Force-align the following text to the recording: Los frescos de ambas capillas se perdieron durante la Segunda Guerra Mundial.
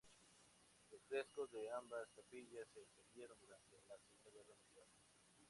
Los 0.89 1.03
frescos 1.07 1.51
de 1.51 1.69
ambas 1.73 2.09
capillas 2.15 2.67
se 2.73 2.79
perdieron 2.95 3.37
durante 3.39 3.75
la 3.87 3.99
Segunda 3.99 4.31
Guerra 4.33 4.55
Mundial. 4.63 4.89